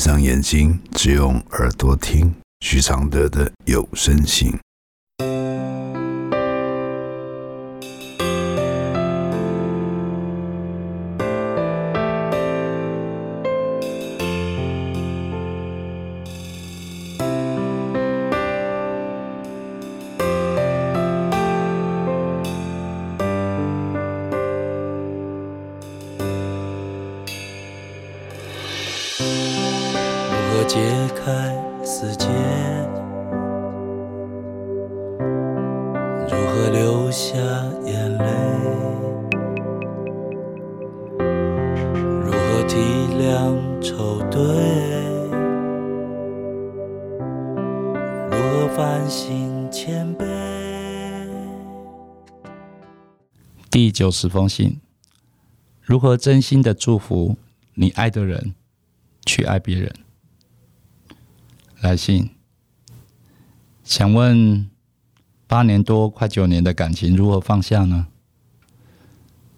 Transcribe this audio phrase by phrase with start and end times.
[0.00, 4.50] 闭上眼睛，只用耳朵听许常德的有声信。
[30.72, 30.78] 解
[31.16, 31.52] 开
[31.84, 32.28] 死结？
[36.28, 37.36] 如何流下
[37.84, 38.24] 眼泪？
[42.24, 42.76] 如何体
[43.18, 44.38] 谅愁对？
[48.30, 50.24] 如何反省谦卑？
[53.68, 54.80] 第九十封信：
[55.82, 57.34] 如何真心的祝福
[57.74, 58.54] 你爱的人
[59.26, 59.92] 去爱别人？
[61.80, 62.28] 来信，
[63.82, 64.68] 想问
[65.46, 68.08] 八年多快九年的感情如何放下呢？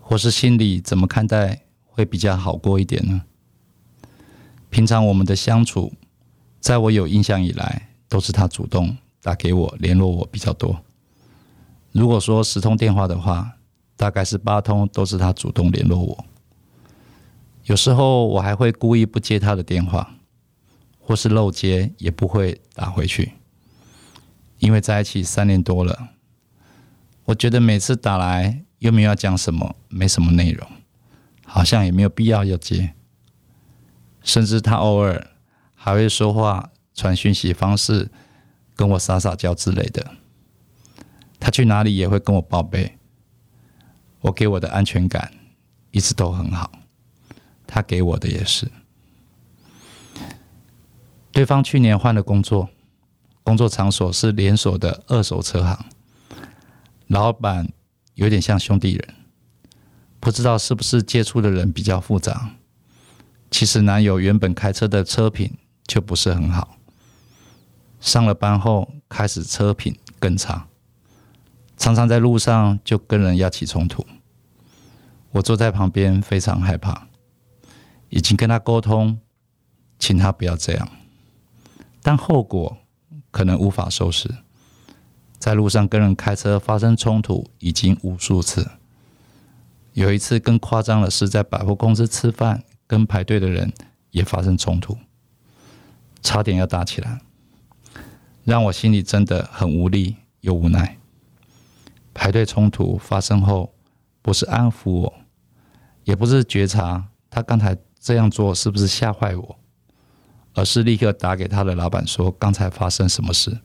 [0.00, 3.22] 或是心里怎么看待会比较好过一点呢？
[4.70, 5.92] 平常我们的相处，
[6.60, 10.84] 在我有印象以来，都是他主动打给我联络我比较多。
[11.90, 13.56] 如果说十通电话的话，
[13.96, 16.24] 大概是八通都是他主动联络我。
[17.64, 20.13] 有时候我还会故意不接他的电话，
[21.06, 23.34] 或是漏接也不会打回去，
[24.58, 26.08] 因为在一起三年多了，
[27.26, 30.66] 我觉得每次打来又没有要讲什么，没什么内容，
[31.44, 32.94] 好像也没有必要要接。
[34.22, 35.30] 甚至他偶尔
[35.74, 38.10] 还会说话、传讯息方式
[38.74, 40.12] 跟我撒撒娇之类的。
[41.38, 42.96] 他去哪里也会跟我报备。
[44.22, 45.30] 我给我的安全感
[45.90, 46.72] 一直都很好，
[47.66, 48.66] 他给我的也是。
[51.34, 52.68] 对方去年换了工作，
[53.42, 55.84] 工作场所是连锁的二手车行，
[57.08, 57.68] 老板
[58.14, 59.14] 有点像兄弟人，
[60.20, 62.50] 不知道是不是接触的人比较复杂。
[63.50, 66.76] 其实男友原本开车的车品就不是很好，
[67.98, 70.68] 上了班后开始车品更差，
[71.76, 74.06] 常常在路上就跟人要起冲突。
[75.32, 77.08] 我坐在旁边非常害怕，
[78.08, 79.18] 已经跟他沟通，
[79.98, 80.88] 请他不要这样，
[82.04, 82.76] 但后果
[83.30, 84.30] 可能无法收拾。
[85.38, 88.72] 在路上跟人开车发生冲突已经无数次，
[89.94, 93.72] 有一次更夸张的是在百货公司吃饭，跟排队的人
[94.10, 94.98] 也发生冲突，
[96.20, 97.22] 差点要打起来，
[98.44, 100.98] 让我心里真的很无力又无奈。
[102.12, 103.74] 排队冲突发生后，
[104.20, 105.14] 不是安抚我。
[106.04, 109.58] 也不是觉察他刚才这样做是不是吓坏我，
[110.54, 113.58] 而是立刻打给他的老板说刚才发生什么事。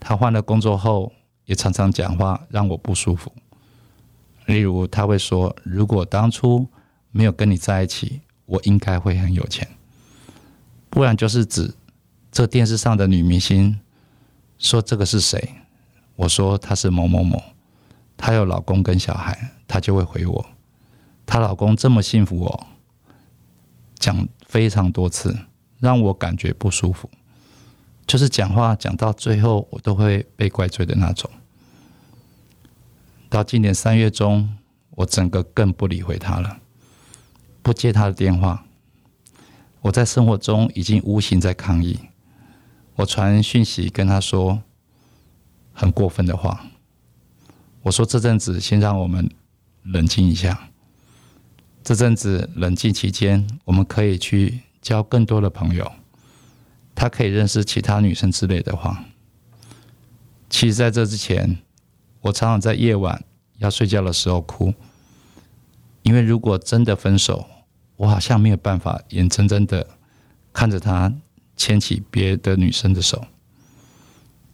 [0.00, 1.12] 他换了工作后，
[1.44, 3.32] 也常常讲话让我不舒服。
[4.46, 6.66] 例如他会说：“如果当初
[7.10, 9.68] 没有跟你在一起，我应该会很有钱。”
[10.88, 11.74] 不然就是指
[12.32, 13.78] 这电视上的女明星
[14.58, 15.56] 说这个是谁？
[16.16, 17.42] 我说她是某某某，
[18.16, 20.46] 她有老公跟小孩，她就会回我。
[21.26, 22.66] 她老公这么幸福哦，
[23.98, 25.36] 讲非常多次，
[25.78, 27.08] 让我感觉不舒服。
[28.06, 31.30] 就是讲话讲到最后，我都会被怪罪的那种。
[33.28, 34.56] 到今年三月中，
[34.92, 36.58] 我整个更不理会他了，
[37.62, 38.64] 不接他的电话。
[39.82, 41.98] 我在生活中已经无形在抗议。
[42.96, 44.62] 我传讯息跟他说
[45.72, 46.64] 很过分的话。
[47.82, 49.30] 我说这阵子先让我们
[49.82, 50.67] 冷静一下。
[51.88, 55.90] 这阵子冷静期间，我们可以去交更多的朋友，
[56.94, 59.06] 他可以认识其他女生之类的话。
[60.50, 61.56] 其实，在这之前，
[62.20, 63.24] 我常常在夜晚
[63.56, 64.74] 要睡觉的时候哭，
[66.02, 67.46] 因为如果真的分手，
[67.96, 69.86] 我好像没有办法眼睁睁的
[70.52, 71.10] 看着他
[71.56, 73.24] 牵起别的女生的手。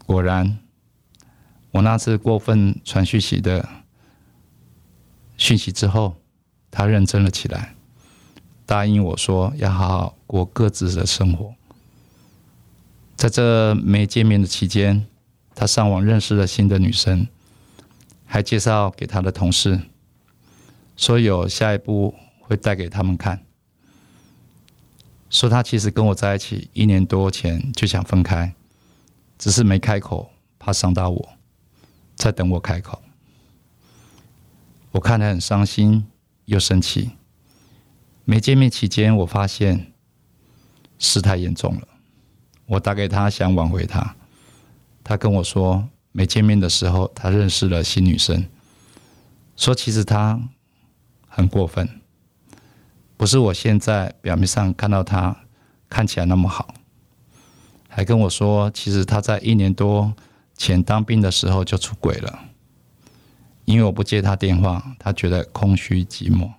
[0.07, 0.57] 果然，
[1.73, 3.69] 我那次过分传讯息的
[5.37, 6.15] 讯息之后。
[6.77, 7.77] 他认真了起来，
[8.67, 11.55] 答应我说要好好过各自的生活。
[13.15, 15.07] 在这没见面的期间，
[15.55, 17.29] 他上网认识了新的女生，
[18.25, 19.83] 还介绍给他的同事，
[20.97, 23.41] 说有下一步会带给他们看。
[25.31, 28.53] 说他其实跟我在一起一年多前就想分开，
[29.39, 31.29] 只是没开口，怕伤到我，
[32.17, 33.01] 在等我开口。
[34.91, 36.05] 我看得很伤心。
[36.45, 37.11] 又生气。
[38.25, 39.93] 没见面期间，我发现
[40.99, 41.89] 事态严重了。
[42.67, 44.17] 我打给他想挽回他，
[45.03, 48.47] 他跟我说没见面的时候他认识了新女生，
[49.57, 50.41] 说其实他
[51.29, 52.01] 很过分，
[53.17, 55.37] 不是我现在表面上看到他
[55.91, 56.75] 看起来那么好，
[57.89, 60.15] 还跟我说其实他在一年多
[60.57, 62.45] 前当兵的时候就出轨了，
[63.65, 66.51] 因为我不接他电话，他觉得空虚寂寞。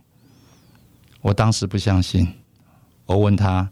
[1.22, 2.34] 我当时不相信，
[3.06, 3.70] 我问他。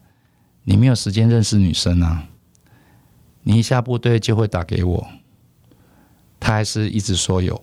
[0.65, 2.25] 你没有时间认识女生啊！
[3.41, 5.07] 你一下部队就会打给我，
[6.39, 7.62] 他还是一直说有。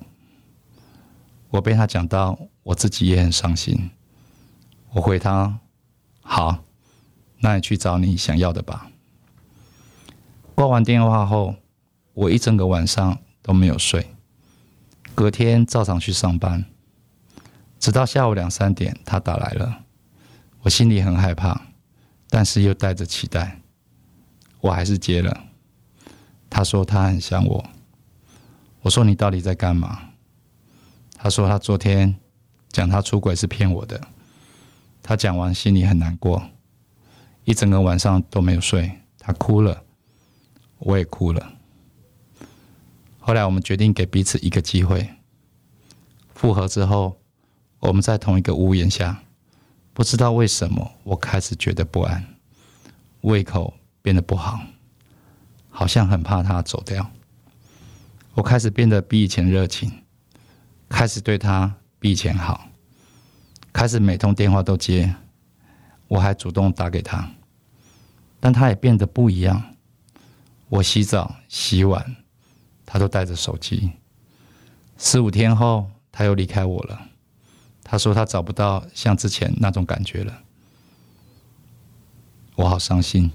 [1.49, 3.91] 我被他讲到，我自己也很伤心。
[4.93, 5.59] 我回他：
[6.21, 6.63] 好，
[7.39, 8.91] 那你去找你想要的吧。
[10.55, 11.55] 挂完电话后，
[12.13, 14.15] 我一整个晚上都没有睡，
[15.21, 16.65] 隔天照常去上班，
[17.79, 19.85] 直到下午两三点，他打来了，
[20.63, 21.61] 我心里很害怕。
[22.31, 23.61] 但是又带着期待，
[24.63, 25.45] 我还是接了。
[26.49, 27.63] 他说他很想我。
[28.81, 30.01] 我说你到底在干嘛？
[31.19, 32.17] 他说他昨天
[32.71, 34.01] 讲他出轨是骗我的。
[35.03, 36.43] 他讲完心里很难过，
[37.45, 38.91] 一整个晚上都没有睡。
[39.19, 39.83] 他哭了，
[40.79, 41.53] 我也哭了。
[43.31, 45.09] 后来我们决定给彼此一个机会。
[46.35, 47.17] 复合之后，
[47.79, 49.23] 我们在同一个屋檐下。
[49.93, 52.27] 不知道为什么，我开始觉得不安，
[53.21, 53.73] 胃口
[54.03, 54.59] 变得不好，
[55.69, 57.09] 好像很怕他走掉。
[58.35, 59.89] 我开始变得比以前热情，
[60.89, 62.67] 开始对他比以前好，
[63.73, 65.15] 开始每通电话都接，
[66.09, 67.31] 我还主动打给他，
[68.41, 69.77] 但他也变得不一样。
[70.69, 72.17] 我洗澡、洗碗，
[72.93, 73.93] 他都带着手机。
[74.97, 77.01] 四五天后，他又离开我了。
[77.85, 80.43] 他说他找不到像之前那种感觉了，
[82.57, 83.31] 我好伤心。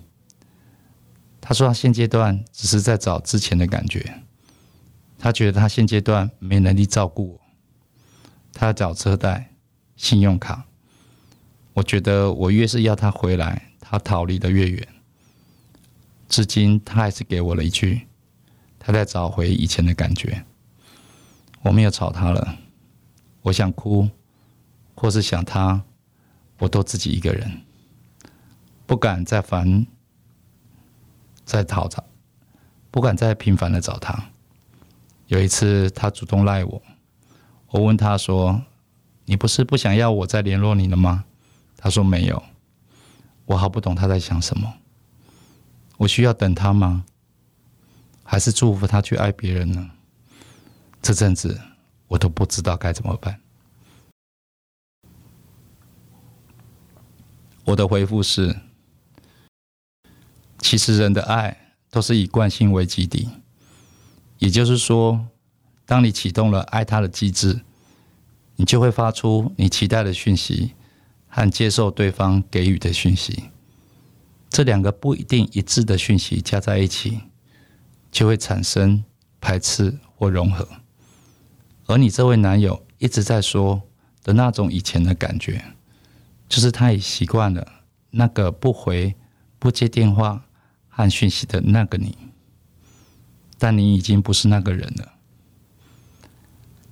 [1.39, 4.21] 他说他现阶段只是在找之前的感觉，
[5.17, 7.41] 他觉得他现阶段没能力照顾我，
[8.51, 9.53] 他要找车贷、
[9.95, 10.65] 信用卡。
[11.71, 14.85] 我觉得我越是要他回来，他逃离的越远。
[16.27, 18.07] 至今他还是给我了一句，
[18.85, 20.45] 他在找回以前的感觉。
[21.63, 22.55] 我没有吵他了，
[23.41, 24.07] 我想哭。
[24.97, 25.81] 或是想他，
[26.59, 27.63] 我都自己一个人，
[28.85, 29.85] 不敢再烦，
[31.43, 32.01] 再讨他，
[32.91, 34.29] 不敢再频繁的找他。
[35.27, 36.81] 有一次，他主动赖我，
[37.71, 38.61] 我问他说
[39.25, 41.25] ：“你不是不想要我再联络你了吗？”
[41.75, 42.41] 他说：“没有。”
[43.47, 44.75] 我好不懂他在想什么。
[45.97, 47.03] 我需要等他吗？
[48.27, 49.91] 还是祝福他去爱别人呢？
[50.99, 51.61] 这阵子
[52.07, 53.39] 我都不知道该怎么办。
[57.63, 58.59] 我的回复是：
[60.57, 63.29] 其实人的爱都是以惯性为基底，
[64.39, 65.27] 也就是说，
[65.85, 67.61] 当你启动了爱他的机制，
[68.55, 70.73] 你就会发出你期待的讯息
[71.27, 73.51] 和接受对方给予的讯息，
[74.49, 77.19] 这两个不一定一致的讯息加在一起，
[78.15, 79.03] 就会产生
[79.41, 80.65] 排斥或融合。
[81.85, 83.81] 而你这位男友一直在说
[84.23, 85.61] 的那种以前的感觉。
[86.47, 87.67] 就是他已习惯了
[88.11, 89.15] 那个不回、
[89.59, 90.45] 不接电话
[90.87, 92.15] 和讯息的那个你，
[93.57, 95.13] 但你已经不是那个人了。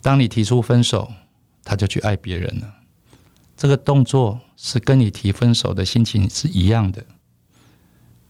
[0.02, 1.14] 当你提出分手，
[1.64, 2.74] 他就去爱别人了。
[3.56, 7.06] 这个动作是跟你提分手的心情是一样的。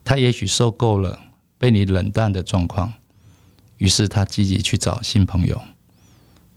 [0.03, 1.19] 他也许受够了
[1.63, 2.91] 被你冷淡的状况，
[3.77, 5.61] 于是他积极去找新朋友。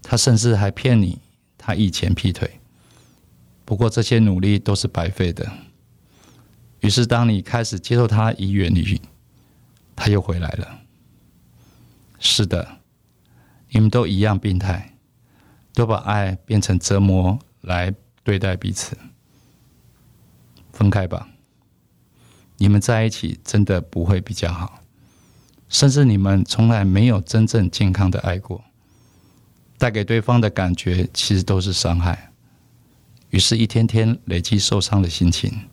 [0.02, 1.20] 他甚至还骗你，
[1.56, 2.58] 他以前劈腿。
[3.64, 5.48] 不过这些努力都是白费的。
[6.80, 9.00] 于是，当你开始接受他已远离，
[9.94, 10.80] 他又回来了。
[12.18, 12.78] 是的，
[13.68, 14.96] 你们都一样病态，
[15.72, 17.94] 都把爱变成折磨来
[18.24, 18.98] 对待彼此。
[20.72, 21.28] 分开吧，
[22.56, 24.80] 你们在一起真的不会比较好，
[25.68, 28.64] 甚至你们从来没有真正健康的爱过，
[29.78, 32.32] 带给对方的感觉其实都是伤害。
[33.30, 35.68] 于是，一天天累积受伤的心情，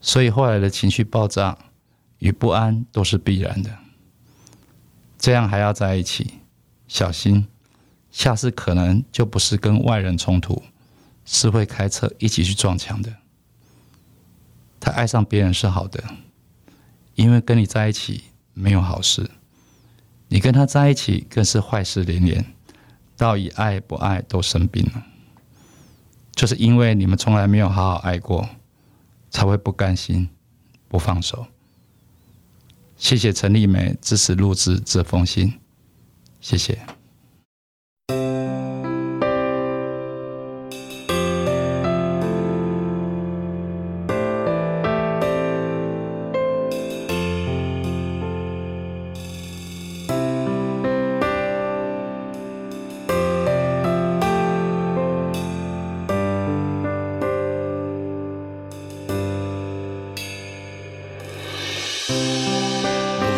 [0.00, 1.56] 所以后来的情绪爆炸
[2.18, 3.70] 与不安都是必然的。
[5.16, 6.34] 这样还要在一起，
[6.88, 7.46] 小心，
[8.10, 10.62] 下次可能就不是跟外人冲突，
[11.24, 13.14] 是会开车一起去撞墙的。
[14.80, 16.02] 他爱上别人是好的，
[17.14, 18.24] 因为跟你在一起
[18.58, 19.30] 没有好事，
[20.28, 22.42] 你跟他在一起更是坏事连连，
[23.14, 25.06] 到以爱不爱都生病了。
[26.34, 28.48] 就是因为你们从来没有好好爱过，
[29.30, 30.26] 才会不甘心、
[30.88, 31.46] 不放手。
[32.96, 35.52] 谢谢陈丽梅支持录制这封信，
[36.40, 36.78] 谢谢。